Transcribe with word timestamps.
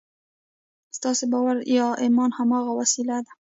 ستاسې 0.97 1.23
باور 1.31 1.57
يا 1.77 1.87
ايمان 2.03 2.29
هماغه 2.37 2.71
وسيله 2.79 3.17
ده. 3.25 3.33